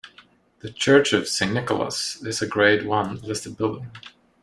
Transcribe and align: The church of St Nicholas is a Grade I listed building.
The 0.61 0.71
church 0.71 1.13
of 1.13 1.27
St 1.27 1.53
Nicholas 1.53 2.19
is 2.23 2.41
a 2.41 2.47
Grade 2.47 2.87
I 2.89 3.03
listed 3.11 3.55
building. 3.55 3.91